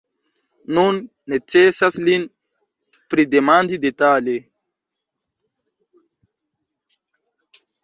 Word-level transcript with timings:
Nun 0.77 0.95
necesas 1.33 1.97
lin 2.07 2.25
pridemandi 3.13 3.79
detale. 3.85 4.35